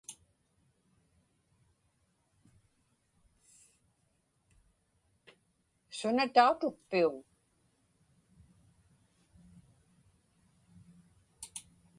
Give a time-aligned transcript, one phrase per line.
[5.97, 7.15] Suna tautukpiuŋ?